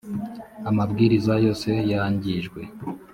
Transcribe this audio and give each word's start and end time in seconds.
amabwiriza 0.69 1.33
yose 1.45 1.69
yangijwe. 1.91 2.61